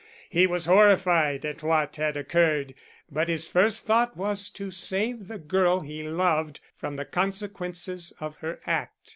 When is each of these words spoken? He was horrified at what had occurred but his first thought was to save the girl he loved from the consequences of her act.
He 0.31 0.47
was 0.47 0.65
horrified 0.65 1.45
at 1.45 1.61
what 1.61 1.97
had 1.97 2.17
occurred 2.17 2.73
but 3.11 3.29
his 3.29 3.47
first 3.47 3.85
thought 3.85 4.17
was 4.17 4.49
to 4.49 4.71
save 4.71 5.27
the 5.27 5.37
girl 5.37 5.81
he 5.81 6.01
loved 6.01 6.59
from 6.75 6.95
the 6.95 7.05
consequences 7.05 8.11
of 8.19 8.37
her 8.37 8.59
act. 8.65 9.09